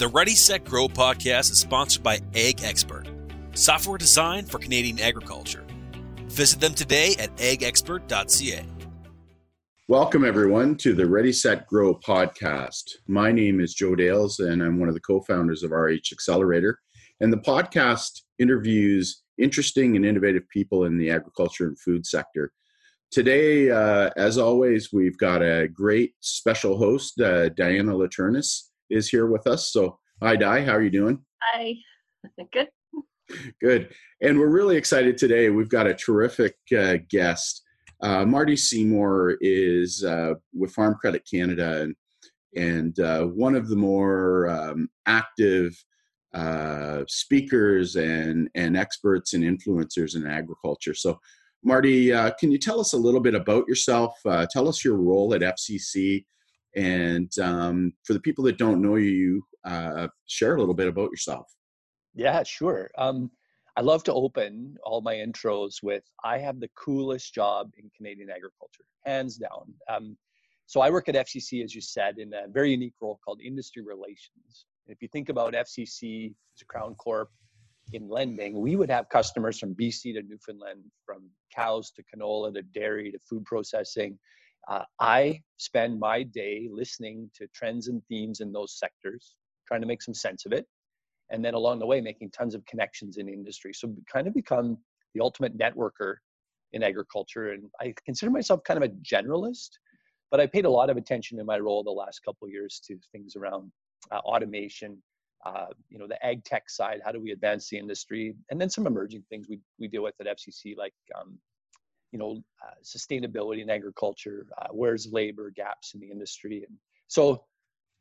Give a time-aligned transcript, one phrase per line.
[0.00, 3.06] The Ready Set Grow podcast is sponsored by AgExpert,
[3.52, 5.62] software designed for Canadian agriculture.
[6.28, 8.64] Visit them today at agexpert.ca.
[9.88, 12.84] Welcome, everyone, to the Ready Set Grow podcast.
[13.08, 16.78] My name is Joe Dales, and I'm one of the co founders of RH Accelerator.
[17.20, 22.52] And the podcast interviews interesting and innovative people in the agriculture and food sector.
[23.10, 29.26] Today, uh, as always, we've got a great special host, uh, Diana Laturnis is here
[29.26, 29.72] with us.
[29.72, 31.24] So, hi, Di, how are you doing?
[31.42, 31.74] Hi,
[32.52, 32.68] good.
[33.60, 33.94] Good.
[34.20, 35.50] And we're really excited today.
[35.50, 37.62] We've got a terrific uh, guest.
[38.02, 41.94] Uh, Marty Seymour is uh, with Farm Credit Canada and,
[42.56, 45.72] and uh, one of the more um, active
[46.34, 50.94] uh, speakers and, and experts and influencers in agriculture.
[50.94, 51.20] So,
[51.62, 54.14] Marty, uh, can you tell us a little bit about yourself?
[54.50, 56.24] tell us your role at FCC
[56.76, 61.10] and um, for the people that don't know you, uh, share a little bit about
[61.10, 61.46] yourself.
[62.14, 62.90] Yeah, sure.
[62.98, 63.30] Um,
[63.76, 68.28] I love to open all my intros with I have the coolest job in Canadian
[68.30, 69.72] agriculture, hands down.
[69.88, 70.16] Um,
[70.66, 73.82] so I work at FCC, as you said, in a very unique role called industry
[73.82, 74.66] relations.
[74.86, 77.30] if you think about FCC as a Crown Corp
[77.92, 82.62] in lending, we would have customers from BC to Newfoundland, from cows to canola to
[82.62, 84.18] dairy to food processing
[84.68, 89.34] uh, I spend my day listening to trends and themes in those sectors,
[89.66, 90.66] trying to make some sense of it,
[91.30, 93.72] and then along the way making tons of connections in industry.
[93.72, 94.78] So kind of become
[95.14, 96.16] the ultimate networker
[96.72, 97.52] in agriculture.
[97.52, 99.70] And I consider myself kind of a generalist,
[100.30, 102.96] but I paid a lot of attention in my role the last couple years to
[103.12, 103.70] things around
[104.12, 105.02] uh, automation,
[105.44, 107.00] uh, you know, the ag tech side.
[107.04, 108.34] How do we advance the industry?
[108.50, 111.38] And then some emerging things we we deal with at FCC, like um,
[112.12, 116.64] you know, uh, sustainability in agriculture, uh, where's labor gaps in the industry.
[116.68, 116.76] And
[117.08, 117.44] so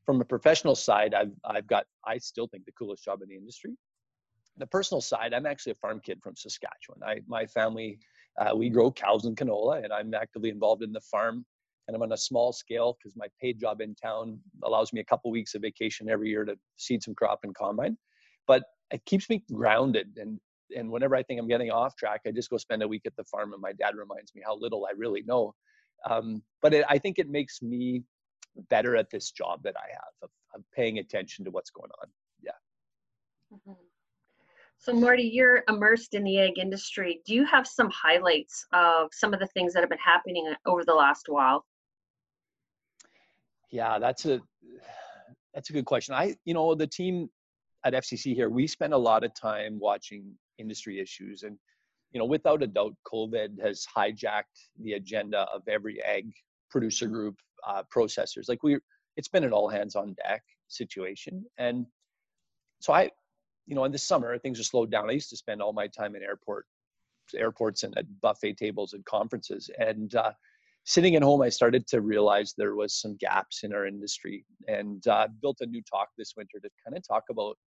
[0.05, 3.35] from a professional side, I've, I've got, I still think the coolest job in the
[3.35, 3.75] industry.
[4.57, 7.01] The personal side, I'm actually a farm kid from Saskatchewan.
[7.05, 7.99] I, my family,
[8.39, 11.45] uh, we grow cows and canola and I'm actively involved in the farm
[11.87, 15.05] and I'm on a small scale because my paid job in town allows me a
[15.05, 17.97] couple weeks of vacation every year to seed some crop and combine.
[18.47, 20.39] But it keeps me grounded and
[20.75, 23.15] and whenever I think I'm getting off track, I just go spend a week at
[23.15, 25.53] the farm, and my dad reminds me how little I really know.
[26.09, 28.03] Um, but it, I think it makes me
[28.69, 32.09] better at this job that I have of, of paying attention to what's going on.
[32.41, 32.51] Yeah.
[33.53, 33.73] Mm-hmm.
[34.77, 37.21] So, Marty, you're immersed in the ag industry.
[37.25, 40.69] Do you have some highlights of some of the things that have been happening uh,
[40.69, 41.65] over the last while?
[43.71, 44.39] Yeah, that's a
[45.53, 46.15] that's a good question.
[46.15, 47.29] I, you know, the team
[47.85, 51.43] at FCC here, we spend a lot of time watching industry issues.
[51.43, 51.57] And,
[52.11, 54.43] you know, without a doubt, COVID has hijacked
[54.81, 56.31] the agenda of every ag
[56.69, 57.35] producer group,
[57.67, 58.49] uh, processors.
[58.49, 58.77] Like we,
[59.15, 61.45] it's been an all hands on deck situation.
[61.57, 61.85] And
[62.79, 63.09] so I,
[63.65, 65.09] you know, in the summer, things are slowed down.
[65.09, 66.65] I used to spend all my time in airport,
[67.35, 69.69] airports and at buffet tables and conferences.
[69.77, 70.31] And uh,
[70.85, 75.05] sitting at home, I started to realize there was some gaps in our industry and
[75.07, 77.57] uh, built a new talk this winter to kind of talk about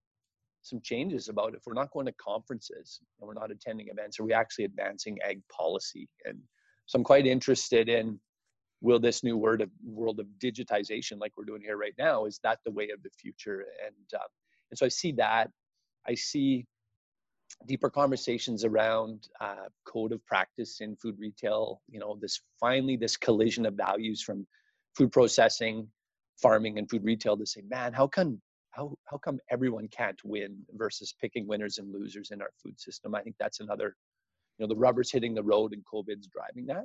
[0.63, 4.25] some changes about if we're not going to conferences and we're not attending events, are
[4.25, 6.09] we actually advancing ag policy?
[6.25, 6.39] And
[6.87, 8.19] so I'm quite interested in
[8.81, 12.41] will this new word of world of digitization, like we're doing here right now, is
[12.43, 13.65] that the way of the future?
[13.85, 14.27] And uh,
[14.71, 15.51] and so I see that.
[16.09, 16.67] I see
[17.67, 21.81] deeper conversations around uh, code of practice in food retail.
[21.89, 24.47] You know, this finally this collision of values from
[24.97, 25.89] food processing,
[26.41, 28.41] farming, and food retail to say, man, how can
[28.71, 33.15] how how come everyone can't win versus picking winners and losers in our food system?
[33.15, 33.97] I think that's another,
[34.59, 36.85] you know, the rubber's hitting the road and COVID's driving that.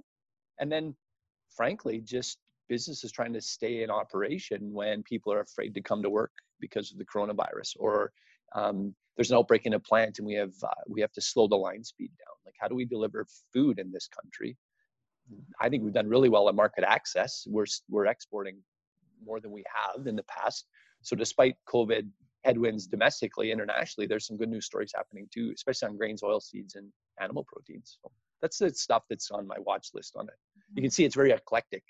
[0.60, 0.96] And then,
[1.56, 6.10] frankly, just businesses trying to stay in operation when people are afraid to come to
[6.10, 8.12] work because of the coronavirus, or
[8.56, 11.48] um, there's an outbreak in a plant and we have uh, we have to slow
[11.48, 12.36] the line speed down.
[12.46, 14.58] Like, how do we deliver food in this country?
[15.60, 17.46] I think we've done really well at market access.
[17.48, 18.58] We're we're exporting
[19.26, 20.68] more than we have in the past
[21.02, 22.10] so despite COVID
[22.44, 26.76] headwinds domestically, internationally, there's some good news stories happening too, especially on grains, oil seeds,
[26.76, 27.98] and animal proteins.
[28.02, 28.12] So
[28.42, 30.36] that's the stuff that's on my watch list on it.
[30.76, 31.84] You can see it's very eclectic.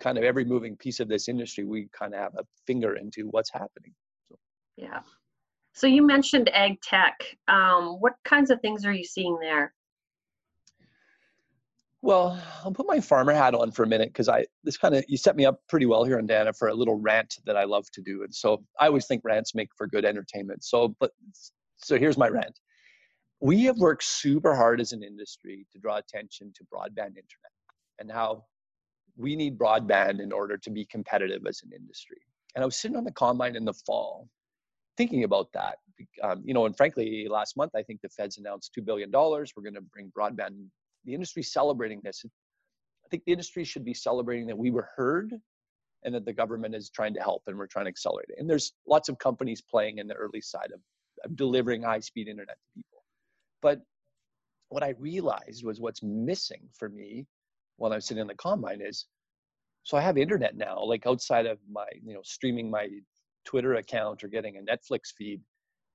[0.00, 3.28] Kind of every moving piece of this industry, we kind of have a finger into
[3.28, 3.94] what's happening.
[4.28, 4.38] So.
[4.76, 5.00] Yeah.
[5.74, 7.36] So you mentioned ag tech.
[7.48, 9.74] Um, what kinds of things are you seeing there?
[12.00, 15.04] Well, I'll put my farmer hat on for a minute because I this kind of
[15.08, 17.64] you set me up pretty well here on Diana for a little rant that I
[17.64, 20.64] love to do, and so I always think rants make for good entertainment.
[20.64, 21.12] So, but
[21.78, 22.58] so here's my rant.
[23.40, 27.52] We have worked super hard as an industry to draw attention to broadband internet
[27.98, 28.44] and how
[29.16, 32.20] we need broadband in order to be competitive as an industry.
[32.54, 34.28] And I was sitting on the combine in the fall,
[34.96, 35.76] thinking about that.
[36.22, 39.52] Um, you know, and frankly, last month I think the Fed's announced two billion dollars.
[39.56, 40.66] We're going to bring broadband.
[41.04, 42.24] The industry celebrating this.
[42.24, 45.34] I think the industry should be celebrating that we were heard,
[46.04, 48.36] and that the government is trying to help, and we're trying to accelerate it.
[48.38, 50.80] And there's lots of companies playing in the early side of,
[51.24, 53.02] of delivering high-speed internet to people.
[53.62, 53.80] But
[54.68, 57.26] what I realized was what's missing for me
[57.76, 59.06] while I was sitting in the combine is
[59.84, 62.88] so I have internet now, like outside of my, you know, streaming my
[63.44, 65.40] Twitter account or getting a Netflix feed,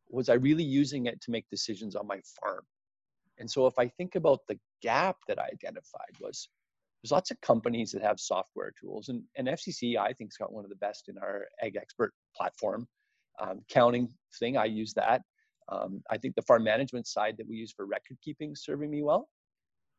[0.10, 2.63] was I really using it to make decisions on my farm?
[3.38, 6.50] And so if I think about the gap that I identified was
[7.01, 10.51] there's lots of companies that have software tools and, and FCC I think has got
[10.51, 12.88] one of the best in our AgExpert platform.
[13.40, 15.22] Um, counting thing, I use that.
[15.72, 19.02] Um, I think the farm management side that we use for record keeping serving me
[19.02, 19.30] well.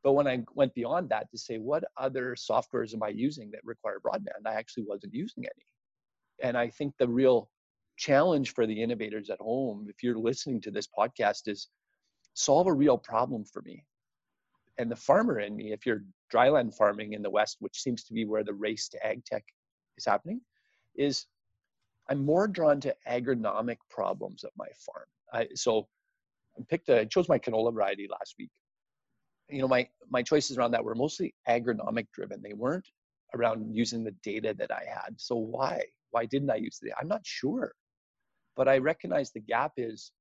[0.02, 3.60] But when I went beyond that to say, what other softwares am I using that
[3.64, 4.46] require broadband?
[4.46, 5.66] I actually wasn't using any.
[6.42, 7.50] And I think the real
[7.96, 11.68] challenge for the innovators at home, if you're listening to this podcast, is
[12.34, 13.84] solve a real problem for me.
[14.78, 18.14] And the farmer in me, if you're dryland farming in the West, which seems to
[18.14, 19.44] be where the race to ag tech
[19.98, 20.40] is happening,
[20.94, 21.26] is
[22.08, 25.06] I'm more drawn to agronomic problems at my farm.
[25.32, 25.86] I, so
[26.58, 28.50] I picked a, I chose my canola variety last week
[29.50, 32.88] you know my my choices around that were mostly agronomic driven they weren't
[33.34, 37.08] around using the data that i had so why why didn't i use the i'm
[37.08, 37.72] not sure.
[38.56, 40.12] But i recognize the gap is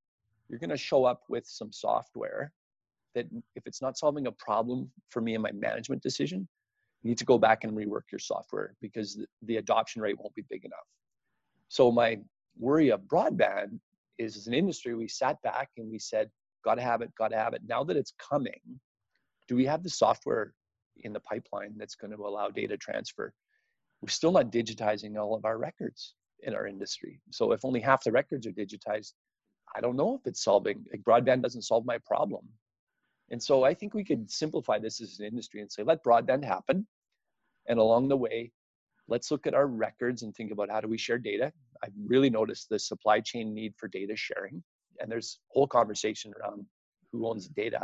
[0.48, 2.52] you're going to show up with some software
[3.16, 3.26] that
[3.56, 6.48] if it's not solving a problem for me in my management decision
[7.02, 10.36] you need to go back and rework your software because the, the adoption rate won't
[10.36, 10.80] be big enough.
[11.70, 12.20] So my
[12.58, 13.80] worry of broadband
[14.18, 16.30] is as an industry we sat back and we said
[16.66, 17.62] gotta have it gotta have it.
[17.68, 18.80] Now that it's coming
[19.50, 20.54] do we have the software
[20.98, 23.34] in the pipeline that's going to allow data transfer?
[24.02, 27.20] We're still not digitizing all of our records in our industry.
[27.32, 29.14] So if only half the records are digitized,
[29.76, 32.48] I don't know if it's solving, like broadband doesn't solve my problem.
[33.30, 36.44] And so I think we could simplify this as an industry and say, let broadband
[36.44, 36.88] happen.
[37.68, 38.52] And along the way,
[39.08, 41.52] let's look at our records and think about how do we share data.
[41.84, 44.64] I've really noticed the supply chain need for data sharing.
[45.00, 46.66] And there's whole conversation around
[47.12, 47.80] who owns data.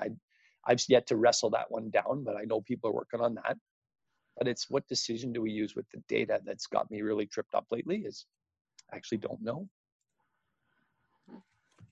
[0.66, 3.58] I've yet to wrestle that one down, but I know people are working on that.
[4.38, 7.56] But it's what decision do we use with the data that's got me really tripped
[7.56, 8.26] up lately is
[8.94, 9.68] actually don't know.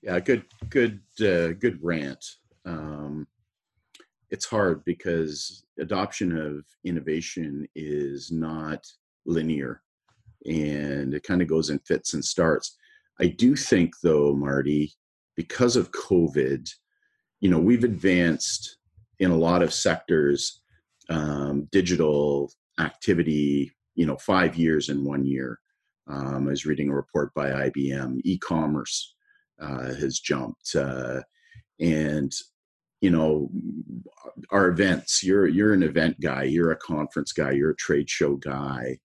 [0.02, 2.22] Yeah, good, good, uh, good rant.
[2.66, 3.26] Um,
[4.30, 8.86] it's hard because adoption of innovation is not
[9.24, 9.80] linear
[10.44, 12.76] and it kind of goes in fits and starts.
[13.20, 14.92] I do think, though, Marty,
[15.36, 16.68] because of COVID,
[17.44, 18.78] you know we've advanced
[19.18, 20.62] in a lot of sectors
[21.10, 25.58] um, digital activity you know five years in one year.
[26.06, 29.14] Um, i was reading a report by ibm e-commerce
[29.60, 31.22] uh, has jumped uh,
[31.80, 32.30] and
[33.00, 33.50] you know
[34.50, 38.36] our events you're you're an event guy you're a conference guy you're a trade show
[38.36, 38.98] guy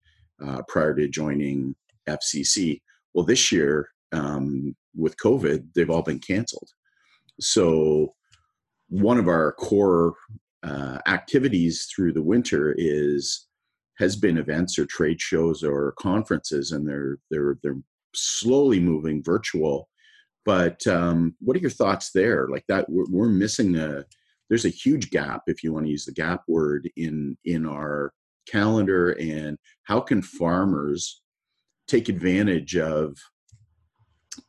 [0.45, 1.77] uh, prior to joining
[2.09, 2.81] fcc
[3.15, 6.71] well this year um, with covid they've all been canceled.
[7.41, 8.15] So
[8.89, 10.15] one of our core
[10.69, 13.47] uh, activities through the winter is
[13.99, 17.83] has been events or trade shows or conferences, and they're they're they're
[18.15, 19.89] slowly moving virtual.
[20.45, 22.49] But um, what are your thoughts there?
[22.51, 24.05] Like that, we're, we're missing a.
[24.49, 28.13] There's a huge gap, if you want to use the gap word, in in our
[28.51, 29.11] calendar.
[29.13, 31.23] And how can farmers
[31.87, 33.17] take advantage of,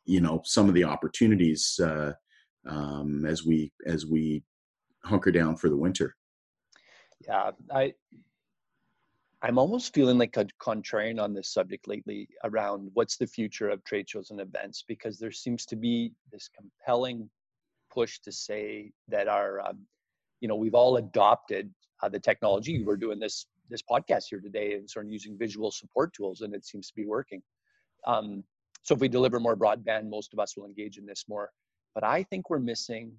[0.05, 2.13] you know, some of the opportunities uh,
[2.67, 4.43] um, as we as we
[5.09, 6.15] hunker down for the winter.
[7.27, 7.93] Yeah, I
[9.41, 13.83] I'm almost feeling like a contrarian on this subject lately around what's the future of
[13.85, 17.29] trade shows and events because there seems to be this compelling
[17.91, 19.79] push to say that our um,
[20.41, 22.83] you know we've all adopted uh, the technology.
[22.83, 26.53] We're doing this this podcast here today and sort of using visual support tools and
[26.53, 27.41] it seems to be working.
[28.07, 28.43] Um,
[28.83, 31.49] so if we deliver more broadband most of us will engage in this more.
[31.93, 33.11] But I think we're missing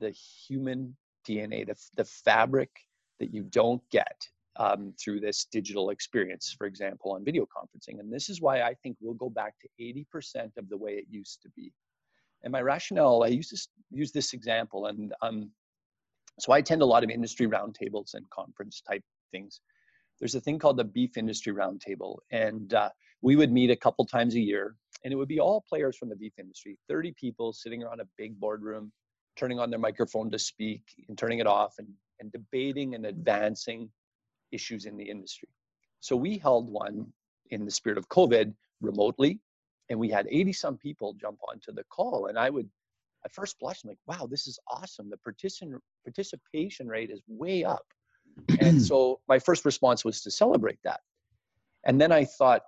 [0.00, 2.70] the human DNA, the, the fabric
[3.18, 8.00] that you don't get um, through this digital experience, for example, on video conferencing.
[8.00, 11.04] And this is why I think we'll go back to 80% of the way it
[11.10, 11.72] used to be.
[12.42, 15.50] And my rationale, I used to use this example, and um,
[16.38, 19.02] so I attend a lot of industry roundtables and conference type
[19.32, 19.60] things.
[20.20, 22.90] There's a thing called the Beef Industry Roundtable, and uh,
[23.22, 26.08] we would meet a couple times a year and it would be all players from
[26.08, 28.92] the beef industry 30 people sitting around a big boardroom
[29.36, 31.88] turning on their microphone to speak and turning it off and,
[32.20, 33.90] and debating and advancing
[34.52, 35.48] issues in the industry.
[36.00, 37.06] So we held one
[37.50, 39.38] in the spirit of covid remotely
[39.88, 42.68] and we had 80 some people jump onto the call and i would
[43.24, 45.10] at first blush i'm like wow this is awesome.
[45.10, 47.86] The participant participation rate is way up.
[48.60, 51.00] And so my first response was to celebrate that.
[51.84, 52.62] And then i thought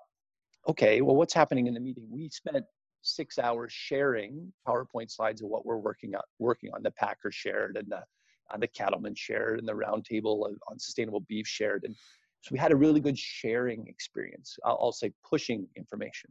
[0.69, 2.07] okay well what's happening in the meeting?
[2.11, 2.65] We spent
[3.03, 7.77] six hours sharing powerpoint slides of what we're working on working on the packer shared
[7.77, 8.03] and the
[8.51, 11.95] uh, the cattlemen shared and the roundtable on sustainable beef shared and
[12.41, 16.31] so we had a really good sharing experience I'll, I'll say pushing information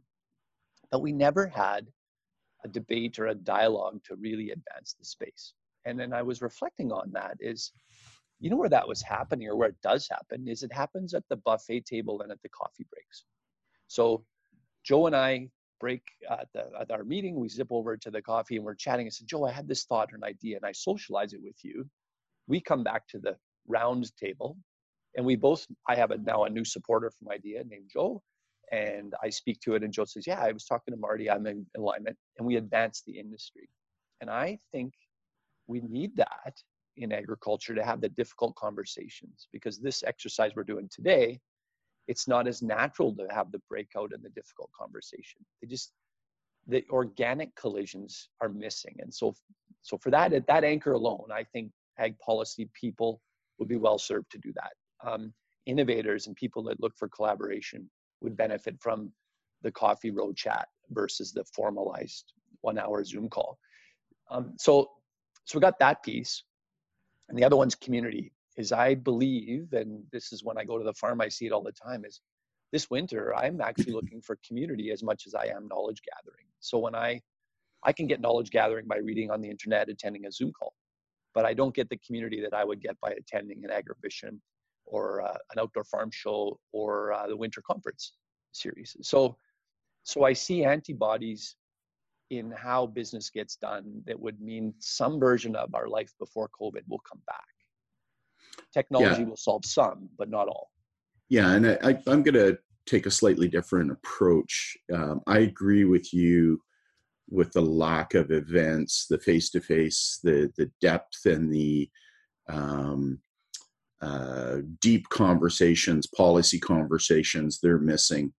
[0.90, 1.86] but we never had
[2.64, 5.54] a debate or a dialogue to really advance the space.
[5.84, 7.72] And then I was reflecting on that is,
[8.40, 11.24] you know, where that was happening or where it does happen is it happens at
[11.28, 13.24] the buffet table and at the coffee breaks.
[13.86, 14.24] So
[14.84, 15.48] Joe and I
[15.80, 19.06] break at, the, at our meeting, we zip over to the coffee and we're chatting.
[19.06, 21.56] I said, Joe, I had this thought or an idea and I socialize it with
[21.62, 21.88] you.
[22.46, 24.56] We come back to the round table
[25.16, 28.22] and we both, I have a, now a new supporter from idea named Joe
[28.72, 31.30] and I speak to it, and Joe says, "Yeah, I was talking to Marty.
[31.30, 33.68] I'm in alignment, and we advance the industry."
[34.20, 34.92] And I think
[35.66, 36.54] we need that
[36.96, 41.38] in agriculture to have the difficult conversations because this exercise we're doing today,
[42.08, 45.40] it's not as natural to have the breakout and the difficult conversation.
[45.60, 45.92] They just
[46.66, 49.34] the organic collisions are missing, and so
[49.82, 53.20] so for that at that anchor alone, I think ag policy people
[53.58, 54.72] would be well served to do that.
[55.08, 55.32] Um,
[55.66, 57.88] innovators and people that look for collaboration
[58.20, 59.12] would benefit from
[59.62, 63.58] the coffee road chat versus the formalized one hour Zoom call.
[64.30, 64.90] Um, so,
[65.44, 66.42] so we got that piece.
[67.28, 70.84] And the other one's community is I believe, and this is when I go to
[70.84, 72.20] the farm, I see it all the time is
[72.72, 76.46] this winter, I'm actually looking for community as much as I am knowledge gathering.
[76.60, 77.22] So when I,
[77.84, 80.74] I can get knowledge gathering by reading on the internet, attending a Zoom call,
[81.34, 84.40] but I don't get the community that I would get by attending an agribition
[84.84, 88.14] or uh, an outdoor farm show or uh, the winter conference
[88.52, 88.96] series.
[89.02, 89.36] So,
[90.02, 91.54] so I see antibodies
[92.30, 96.82] in how business gets done that would mean some version of our life before COVID
[96.88, 97.57] will come back.
[98.72, 99.28] Technology yeah.
[99.28, 100.70] will solve some, but not all.
[101.28, 104.76] Yeah, and I, am going to take a slightly different approach.
[104.92, 106.62] Um, I agree with you
[107.30, 111.90] with the lack of events, the face to face, the the depth and the
[112.48, 113.18] um,
[114.00, 118.32] uh, deep conversations, policy conversations they're missing.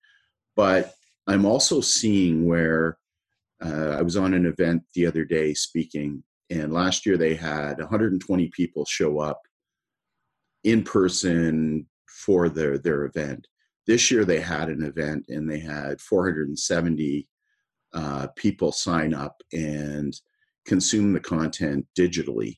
[0.55, 0.93] But
[1.27, 2.97] I'm also seeing where
[3.63, 7.77] uh, I was on an event the other day speaking, and last year they had
[7.77, 9.39] 120 people show up
[10.63, 13.47] in person for their their event.
[13.87, 17.27] This year they had an event and they had 470
[17.93, 20.13] uh, people sign up and
[20.65, 22.57] consume the content digitally.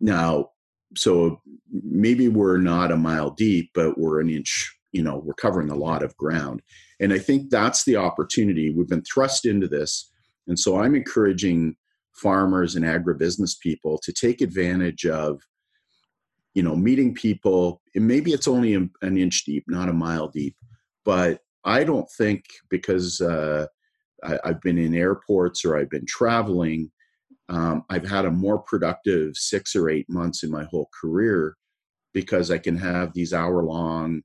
[0.00, 0.50] Now,
[0.96, 5.70] so maybe we're not a mile deep, but we're an inch, you know, we're covering
[5.70, 6.62] a lot of ground.
[7.00, 8.70] And I think that's the opportunity.
[8.70, 10.10] We've been thrust into this.
[10.46, 11.76] And so I'm encouraging
[12.12, 15.40] farmers and agribusiness people to take advantage of,
[16.54, 17.80] you know, meeting people.
[17.94, 20.56] And maybe it's only an inch deep, not a mile deep.
[21.04, 23.66] But I don't think because uh,
[24.24, 26.90] I, I've been in airports or I've been traveling,
[27.48, 31.56] um, I've had a more productive six or eight months in my whole career
[32.14, 34.22] because I can have these hour long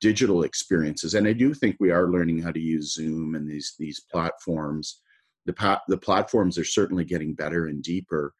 [0.00, 1.14] digital experiences.
[1.14, 5.00] And I do think we are learning how to use Zoom and these these platforms.
[5.46, 8.34] The pa- the platforms are certainly getting better and deeper,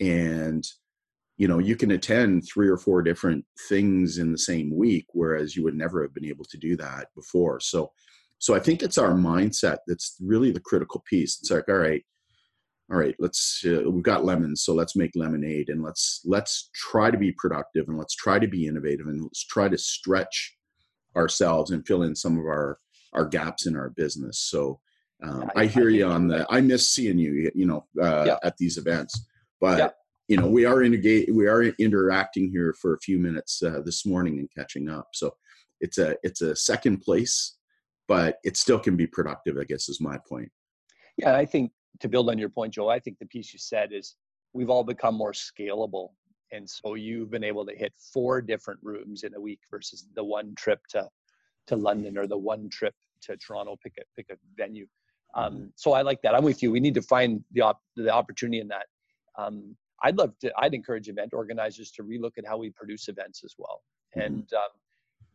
[0.00, 0.64] and
[1.36, 5.56] you know you can attend three or four different things in the same week, whereas
[5.56, 7.60] you would never have been able to do that before.
[7.60, 7.92] So,
[8.38, 11.38] so I think it's our mindset that's really the critical piece.
[11.40, 12.04] It's like, all right,
[12.90, 17.10] all right let's uh, we've got lemons so let's make lemonade and let's let's try
[17.10, 20.56] to be productive and let's try to be innovative and let's try to stretch
[21.16, 22.78] ourselves and fill in some of our
[23.12, 24.78] our gaps in our business so
[25.24, 28.24] um, I, I, hear I you on that i miss seeing you you know uh,
[28.26, 28.36] yeah.
[28.44, 29.26] at these events
[29.60, 29.88] but yeah.
[30.28, 33.80] You know we are in engage we are interacting here for a few minutes uh,
[33.84, 35.34] this morning and catching up so
[35.80, 37.56] it's a it's a second place
[38.08, 40.50] but it still can be productive i guess is my point
[41.16, 43.92] yeah i think to build on your point, Joe, I think the piece you said
[43.92, 44.16] is
[44.52, 46.10] we've all become more scalable.
[46.52, 50.24] And so you've been able to hit four different rooms in a week versus the
[50.24, 51.08] one trip to,
[51.68, 54.86] to London or the one trip to Toronto, pick a, pick a venue.
[55.34, 55.66] Um, mm-hmm.
[55.74, 56.34] so I like that.
[56.34, 56.70] I'm with you.
[56.70, 58.86] We need to find the, op- the opportunity in that.
[59.36, 63.42] Um, I'd love to, I'd encourage event organizers to relook at how we produce events
[63.44, 63.82] as well.
[64.16, 64.26] Mm-hmm.
[64.26, 64.68] And um,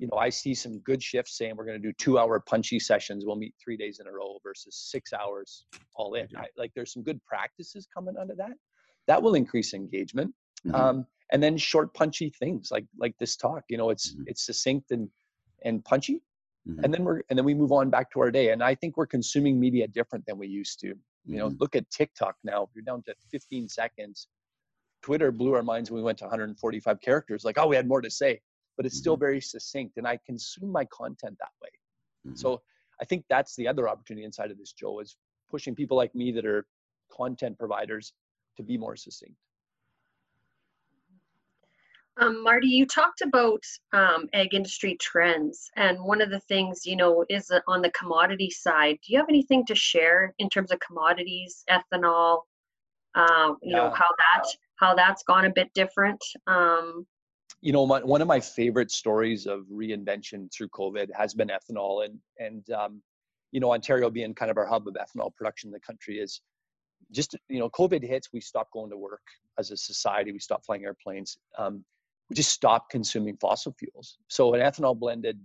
[0.01, 2.79] you know, I see some good shifts saying we're going to do two hour punchy
[2.79, 3.23] sessions.
[3.25, 5.65] We'll meet three days in a row versus six hours
[5.95, 6.27] all in.
[6.35, 8.53] I, like there's some good practices coming under that.
[9.05, 10.33] That will increase engagement.
[10.65, 10.75] Mm-hmm.
[10.75, 13.63] Um, and then short punchy things like like this talk.
[13.69, 14.23] You know, it's mm-hmm.
[14.25, 15.07] it's succinct and
[15.63, 16.21] and punchy.
[16.67, 16.83] mm-hmm.
[16.83, 18.49] and then we're and then we move on back to our day.
[18.49, 20.87] And I think we're consuming media different than we used to.
[21.25, 21.57] You know, mm-hmm.
[21.59, 22.69] look at TikTok now.
[22.73, 24.27] You're down to 15 seconds.
[25.01, 27.43] Twitter blew our minds when we went to 145 characters.
[27.43, 28.39] Like, oh, we had more to say,
[28.77, 29.21] but it's still mm-hmm.
[29.21, 31.69] very succinct, and I consume my content that way.
[32.27, 32.35] Mm-hmm.
[32.35, 32.61] So
[33.01, 35.15] I think that's the other opportunity inside of this, Joe, is
[35.49, 36.65] pushing people like me that are
[37.11, 38.13] content providers
[38.57, 39.35] to be more succinct.
[42.17, 46.95] Um, Marty, you talked about um, ag industry trends, and one of the things you
[46.95, 48.99] know is on the commodity side.
[49.03, 52.41] Do you have anything to share in terms of commodities, ethanol?
[53.15, 53.77] Uh, you yeah.
[53.77, 54.45] know how that
[54.81, 56.21] how that's gone a bit different.
[56.47, 57.05] Um,
[57.61, 62.03] you know, my, one of my favorite stories of reinvention through COVID has been ethanol,
[62.03, 63.01] and and um,
[63.51, 66.41] you know, Ontario being kind of our hub of ethanol production in the country is
[67.11, 69.21] just you know, COVID hits, we stop going to work
[69.59, 71.83] as a society, we stop flying airplanes, um,
[72.29, 74.17] we just stop consuming fossil fuels.
[74.27, 75.39] So an ethanol blended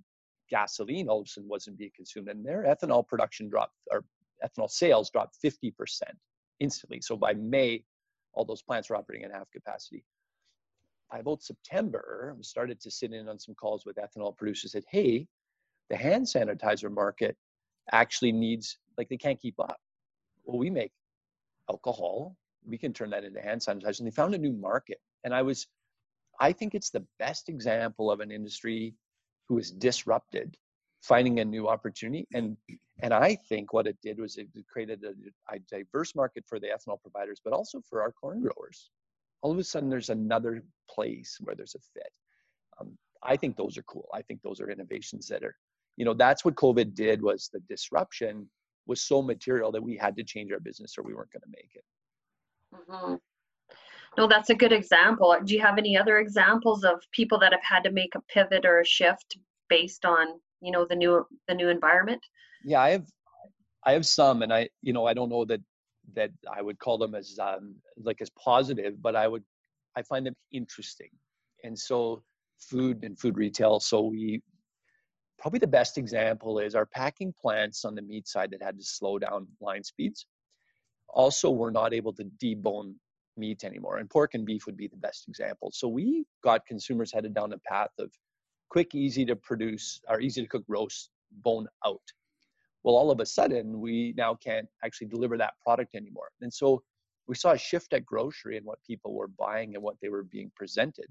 [0.48, 4.04] gasoline all of a sudden wasn't being consumed, and their ethanol production dropped, or
[4.44, 5.72] ethanol sales dropped 50%
[6.60, 7.00] instantly.
[7.02, 7.82] So by May,
[8.36, 10.04] all those plants were operating at half capacity
[11.10, 14.72] by about September, we started to sit in on some calls with ethanol producers.
[14.72, 15.26] Said, "Hey,
[15.88, 17.36] the hand sanitizer market
[17.92, 19.80] actually needs like they can't keep up.
[20.44, 20.92] Well, we make
[21.70, 22.36] alcohol.
[22.64, 25.00] We can turn that into hand sanitizer." And they found a new market.
[25.24, 25.66] And I was,
[26.40, 28.94] I think it's the best example of an industry
[29.48, 30.56] who is disrupted,
[31.06, 32.26] finding a new opportunity.
[32.34, 32.56] And
[33.00, 36.68] and I think what it did was it created a, a diverse market for the
[36.68, 38.90] ethanol providers, but also for our corn growers
[39.42, 42.12] all of a sudden there's another place where there's a fit.
[42.80, 44.08] Um, I think those are cool.
[44.12, 45.54] I think those are innovations that are,
[45.96, 48.48] you know, that's what COVID did was the disruption
[48.86, 51.48] was so material that we had to change our business or we weren't going to
[51.48, 51.84] make it.
[52.74, 53.14] Mm-hmm.
[54.18, 55.36] No, that's a good example.
[55.44, 58.64] Do you have any other examples of people that have had to make a pivot
[58.64, 60.26] or a shift based on,
[60.66, 62.20] you know, the new the new environment?
[62.64, 63.06] Yeah, I have
[63.84, 65.60] I have some and I, you know, I don't know that
[66.14, 69.44] that I would call them as um, like as positive, but I would
[69.96, 71.10] I find them interesting.
[71.62, 72.22] And so
[72.58, 73.78] food and food retail.
[73.80, 74.42] So we
[75.38, 78.84] probably the best example is our packing plants on the meat side that had to
[78.84, 80.26] slow down line speeds.
[81.08, 82.94] Also, we're not able to debone
[83.36, 85.70] meat anymore, and pork and beef would be the best example.
[85.72, 88.10] So we got consumers headed down the path of
[88.68, 91.10] quick, easy to produce or easy to cook roast
[91.42, 92.00] bone out
[92.86, 96.28] well, all of a sudden, we now can't actually deliver that product anymore.
[96.40, 96.84] And so
[97.26, 100.22] we saw a shift at grocery and what people were buying and what they were
[100.22, 101.06] being presented.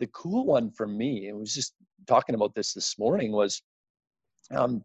[0.00, 1.72] The cool one for me, and was just
[2.06, 3.62] talking about this this morning, was
[4.50, 4.84] um,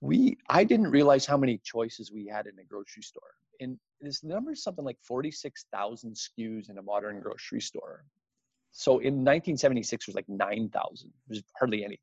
[0.00, 3.34] we I didn't realize how many choices we had in a grocery store.
[3.60, 8.06] And this number is something like 46,000 SKUs in a modern grocery store.
[8.72, 11.12] So in 1976, there was like 9,000.
[11.28, 11.98] There's hardly any.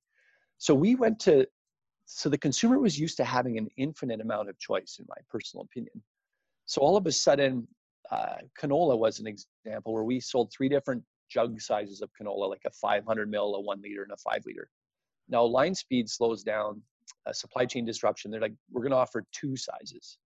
[0.57, 1.47] So we went to
[2.09, 5.65] so the consumer was used to having an infinite amount of choice, in my personal
[5.65, 6.01] opinion.
[6.65, 7.67] So all of a sudden,
[8.09, 12.61] uh, canola was an example where we sold three different jug sizes of canola, like
[12.65, 14.69] a 500 mil, a one liter, and a five liter.
[15.27, 16.81] Now line speed slows down,
[17.25, 18.31] uh, supply chain disruption.
[18.31, 20.17] They're like, we're going to offer two sizes.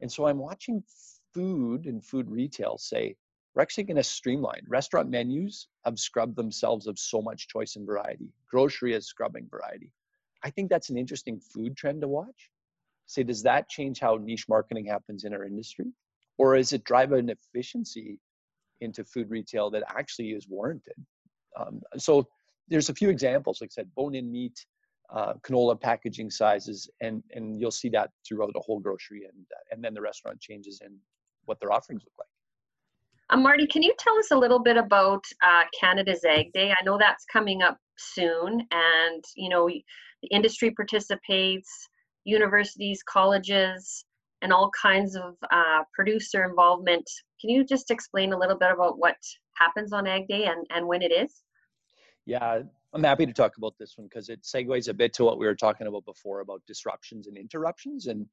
[0.00, 0.84] And so I'm watching
[1.32, 3.16] food and food retail say,
[3.54, 4.62] we're actually going to streamline.
[4.68, 8.28] Restaurant menus have scrubbed themselves of so much choice and variety.
[8.50, 9.90] Grocery is scrubbing variety.
[10.42, 12.50] I think that's an interesting food trend to watch.
[13.06, 15.86] Say, does that change how niche marketing happens in our industry?
[16.36, 18.18] Or is it drive an efficiency
[18.80, 20.96] into food retail that actually is warranted?
[21.58, 22.26] Um, so
[22.68, 24.66] there's a few examples, like I said, bone-in meat,
[25.10, 29.84] uh, canola packaging sizes, and and you'll see that throughout the whole grocery, and and
[29.84, 30.96] then the restaurant changes in
[31.44, 32.33] what their offerings look like.
[33.30, 36.70] Um, Marty, can you tell us a little bit about uh, Canada's Ag Day?
[36.70, 41.88] I know that's coming up soon, and you know the industry participates,
[42.24, 44.04] universities, colleges,
[44.42, 47.08] and all kinds of uh, producer involvement.
[47.40, 49.16] Can you just explain a little bit about what
[49.56, 51.42] happens on Ag Day and, and when it is?
[52.26, 52.60] Yeah,
[52.92, 55.46] I'm happy to talk about this one because it segues a bit to what we
[55.46, 58.26] were talking about before about disruptions and interruptions and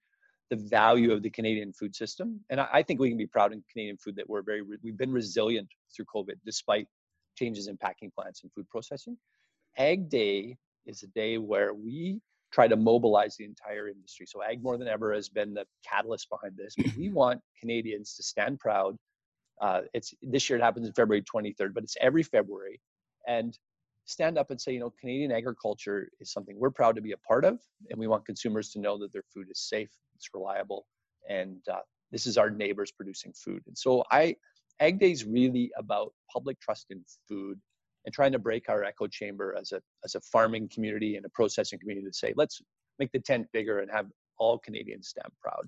[0.51, 2.41] the value of the Canadian food system.
[2.49, 4.97] And I, I think we can be proud in Canadian food that we're very, we've
[4.97, 6.87] been resilient through COVID despite
[7.35, 9.17] changes in packing plants and food processing.
[9.77, 12.19] Ag Day is a day where we
[12.51, 14.25] try to mobilize the entire industry.
[14.27, 16.75] So Ag More Than Ever has been the catalyst behind this.
[16.77, 18.97] But we want Canadians to stand proud.
[19.61, 22.81] Uh, it's this year it happens in February 23rd, but it's every February,
[23.25, 23.57] and
[24.05, 27.17] stand up and say, you know, Canadian agriculture is something we're proud to be a
[27.17, 27.59] part of,
[27.89, 30.85] and we want consumers to know that their food is safe, it's reliable,
[31.27, 31.79] and uh,
[32.11, 33.61] this is our neighbors producing food.
[33.65, 34.35] And so I,
[34.79, 37.59] Ag Day is really about public trust in food
[38.05, 41.29] and trying to break our echo chamber as a as a farming community and a
[41.29, 42.61] processing community to say let's
[42.99, 44.07] make the tent bigger and have
[44.37, 45.65] all Canadians stand proud.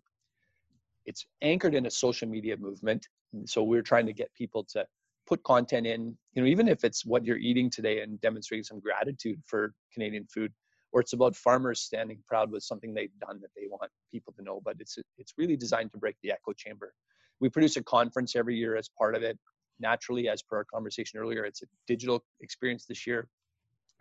[1.06, 3.08] It's anchored in a social media movement,
[3.46, 4.86] so we're trying to get people to
[5.26, 8.80] put content in, you know, even if it's what you're eating today and demonstrating some
[8.80, 10.52] gratitude for Canadian food,
[10.94, 14.44] or it's about farmers standing proud with something they've done that they want people to
[14.44, 14.62] know.
[14.64, 16.94] But it's it's really designed to break the echo chamber.
[17.40, 19.38] We produce a conference every year as part of it.
[19.80, 23.28] Naturally, as per our conversation earlier, it's a digital experience this year.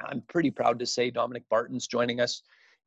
[0.04, 2.42] I'm pretty proud to say Dominic Barton's joining us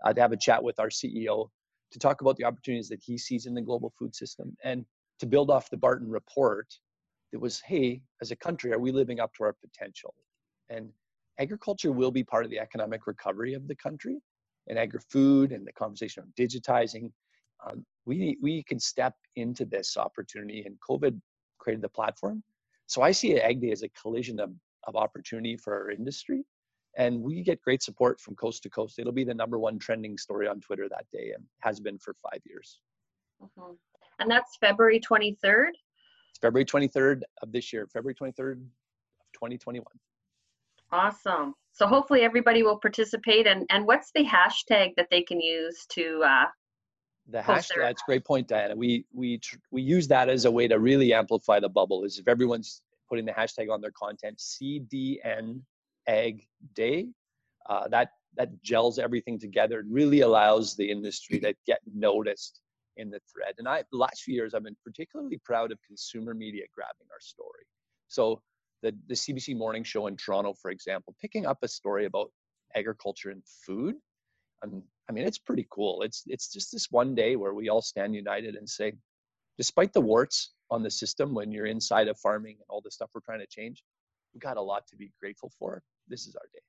[0.06, 1.50] uh, to have a chat with our CEO
[1.92, 4.86] to talk about the opportunities that he sees in the global food system and
[5.20, 6.68] to build off the Barton report
[7.36, 10.14] it was, hey, as a country, are we living up to our potential?
[10.70, 10.90] And
[11.40, 14.18] agriculture will be part of the economic recovery of the country
[14.68, 17.12] and agri-food and the conversation of digitizing.
[17.66, 21.20] Um, we, we can step into this opportunity and COVID
[21.60, 22.44] created the platform.
[22.88, 24.52] So I see Ag Day as a collision of,
[24.86, 26.44] of opportunity for our industry.
[26.98, 29.00] And we get great support from coast to coast.
[29.00, 32.16] It'll be the number one trending story on Twitter that day and has been for
[32.22, 32.80] five years.
[33.42, 33.74] Mm-hmm.
[34.20, 35.70] And that's February 23rd?
[36.30, 38.58] It's February 23rd of this year, February 23rd of
[39.34, 39.86] 2021.
[40.92, 41.54] Awesome.
[41.74, 43.48] So hopefully everybody will participate.
[43.48, 46.46] And, and what's the hashtag that they can use to uh,
[47.28, 50.68] the hashtag that's a great point diana we we we use that as a way
[50.68, 55.60] to really amplify the bubble is if everyone's putting the hashtag on their content cdn
[56.08, 57.08] ag day
[57.68, 62.62] uh, that that gels everything together and really allows the industry to get noticed
[62.98, 63.56] in the thread.
[63.58, 67.20] And I, the last few years, I've been particularly proud of consumer media grabbing our
[67.20, 67.66] story.
[68.08, 68.42] So
[68.82, 72.32] the, the CBC Morning Show in Toronto, for example, picking up a story about
[72.76, 73.96] agriculture and food.
[74.64, 76.02] Um, I mean, it's pretty cool.
[76.02, 78.94] It's it's just this one day where we all stand united and say,
[79.58, 83.10] despite the warts on the system, when you're inside of farming and all the stuff
[83.14, 83.84] we're trying to change,
[84.34, 85.84] we got a lot to be grateful for.
[86.08, 86.60] This is our day.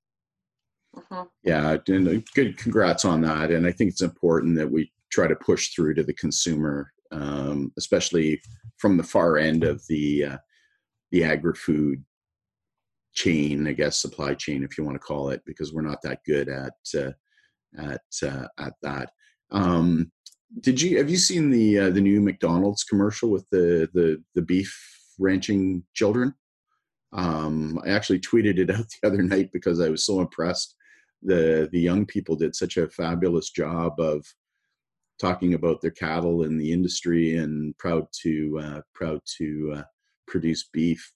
[0.97, 1.25] Uh-huh.
[1.43, 3.51] Yeah, and good congrats on that.
[3.51, 7.73] And I think it's important that we try to push through to the consumer, um,
[7.77, 8.41] especially
[8.79, 10.39] from the far end of the uh,
[11.11, 12.05] the agri-food
[13.15, 16.21] chain, I guess supply chain, if you want to call it, because we're not that
[16.25, 17.13] good at uh,
[17.79, 19.11] at uh, at that.
[19.51, 20.11] Um,
[20.61, 24.43] did you have you seen the uh, the new McDonald's commercial with the the the
[24.43, 24.75] beef
[25.19, 26.35] ranching children?
[27.13, 30.75] Um, I actually tweeted it out the other night because I was so impressed.
[31.23, 34.25] The the young people did such a fabulous job of
[35.19, 39.83] talking about their cattle and the industry and proud to uh, proud to uh,
[40.27, 41.13] produce beef.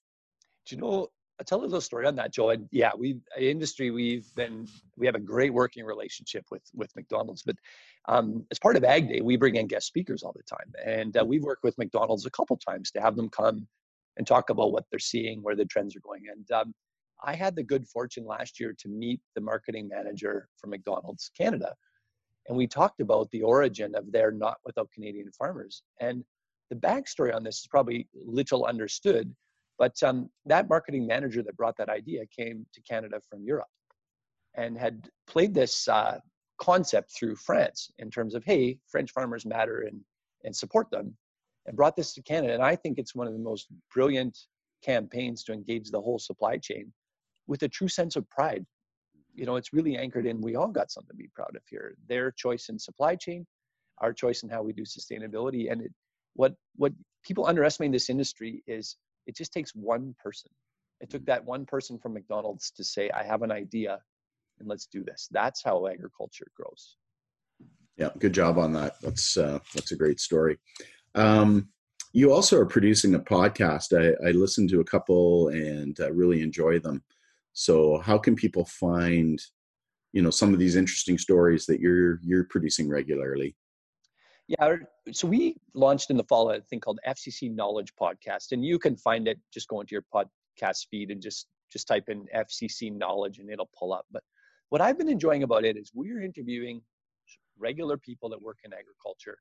[0.65, 1.07] Do you know?
[1.39, 2.51] I'll tell a little story on that, Joe.
[2.51, 7.41] And yeah, we industry we've been we have a great working relationship with with McDonald's.
[7.41, 7.55] But
[8.07, 11.17] um, as part of Ag Day, we bring in guest speakers all the time, and
[11.17, 13.67] uh, we've worked with McDonald's a couple times to have them come
[14.17, 16.23] and talk about what they're seeing, where the trends are going.
[16.31, 16.73] And um,
[17.23, 21.73] I had the good fortune last year to meet the marketing manager for McDonald's Canada,
[22.47, 25.81] and we talked about the origin of their not without Canadian farmers.
[25.99, 26.23] And
[26.71, 29.35] the backstory on this is probably little understood,
[29.77, 33.67] but um, that marketing manager that brought that idea came to Canada from Europe
[34.55, 36.17] and had played this uh,
[36.59, 39.99] concept through France in terms of, hey, French farmers matter and,
[40.43, 41.15] and support them,
[41.67, 42.53] and brought this to Canada.
[42.53, 44.37] And I think it's one of the most brilliant
[44.83, 46.91] campaigns to engage the whole supply chain
[47.47, 48.65] with a true sense of pride
[49.33, 51.95] you know, it's really anchored in we all got something to be proud of here.
[52.07, 53.45] Their choice in supply chain,
[53.99, 55.71] our choice in how we do sustainability.
[55.71, 55.91] And it,
[56.35, 60.49] what what people underestimate in this industry is it just takes one person.
[60.99, 63.99] It took that one person from McDonald's to say, I have an idea
[64.59, 65.27] and let's do this.
[65.31, 66.97] That's how agriculture grows.
[67.97, 68.95] Yeah, good job on that.
[69.01, 70.57] That's uh, that's a great story.
[71.15, 71.69] Um,
[72.13, 73.93] you also are producing a podcast.
[73.97, 77.03] I, I listened to a couple and uh, really enjoy them.
[77.53, 79.41] So how can people find,
[80.13, 83.55] you know, some of these interesting stories that you're you're producing regularly?
[84.59, 84.75] Yeah,
[85.13, 88.97] so we launched in the fall a thing called FCC Knowledge Podcast, and you can
[88.97, 89.39] find it.
[89.53, 93.69] Just go into your podcast feed and just just type in FCC Knowledge, and it'll
[93.79, 94.05] pull up.
[94.11, 94.23] But
[94.67, 96.81] what I've been enjoying about it is we're interviewing
[97.57, 99.37] regular people that work in agriculture,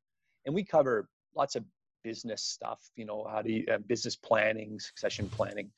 [0.46, 1.64] and we cover lots of
[2.04, 2.78] business stuff.
[2.94, 5.72] You know, how do you uh, business planning, succession planning,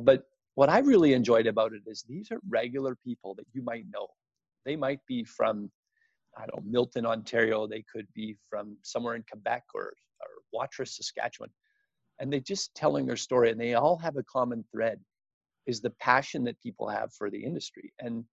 [0.00, 0.22] but
[0.54, 4.06] what I really enjoyed about it is these are regular people that you might know.
[4.64, 5.72] They might be from,
[6.36, 7.66] I don't know, Milton, Ontario.
[7.66, 9.84] They could be from somewhere in Quebec or,
[10.20, 11.50] or Watrous, Saskatchewan.
[12.18, 14.98] And they just telling their story and they all have a common thread
[15.66, 17.92] is the passion that people have for the industry.
[18.00, 18.24] And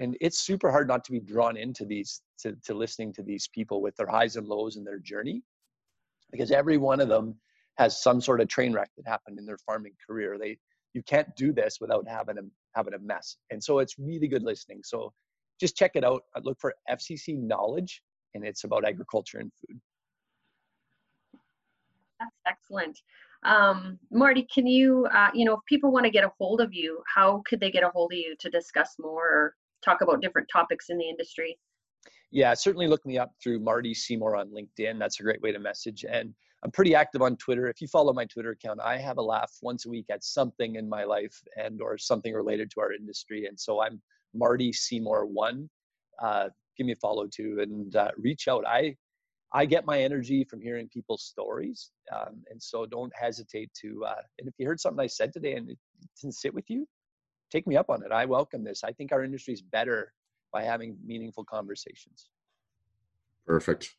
[0.00, 3.48] and it's super hard not to be drawn into these to, to listening to these
[3.54, 5.40] people with their highs and lows in their journey
[6.32, 7.36] because every one of them
[7.78, 10.58] has some sort of train wreck that happened in their farming career they
[10.94, 12.42] you can't do this without having a,
[12.74, 13.36] having a mess.
[13.50, 14.80] And so it's really good listening.
[14.84, 15.12] So
[15.60, 16.22] just check it out.
[16.36, 18.02] I look for FCC Knowledge,
[18.34, 19.80] and it's about agriculture and food.
[22.20, 23.00] That's excellent.
[23.44, 26.72] Um, Marty, can you, uh, you know, if people want to get a hold of
[26.72, 30.22] you, how could they get a hold of you to discuss more or talk about
[30.22, 31.58] different topics in the industry?
[32.30, 34.98] Yeah, certainly look me up through Marty Seymour on LinkedIn.
[34.98, 36.04] That's a great way to message.
[36.08, 37.68] And I'm pretty active on Twitter.
[37.68, 40.76] If you follow my Twitter account, I have a laugh once a week at something
[40.76, 43.46] in my life and or something related to our industry.
[43.46, 44.00] And so I'm
[44.34, 45.68] Marty Seymour one.
[46.22, 48.64] Uh, give me a follow too and uh, reach out.
[48.66, 48.96] I
[49.52, 54.04] I get my energy from hearing people's stories, um, and so don't hesitate to.
[54.04, 55.78] Uh, and if you heard something I said today and it
[56.20, 56.88] didn't sit with you,
[57.52, 58.10] take me up on it.
[58.10, 58.82] I welcome this.
[58.82, 60.12] I think our industry is better
[60.52, 62.30] by having meaningful conversations.
[63.46, 63.94] Perfect.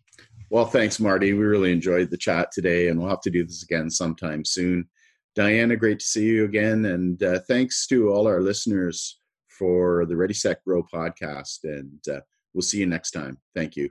[0.50, 1.32] Well, thanks, Marty.
[1.32, 4.90] We really enjoyed the chat today, and we'll have to do this again sometime soon.
[5.36, 9.20] Diana, great to see you again, and uh, thanks to all our listeners
[9.58, 11.64] for the Ready Set Grow podcast.
[11.64, 12.22] And uh,
[12.54, 13.38] we'll see you next time.
[13.56, 13.90] Thank you.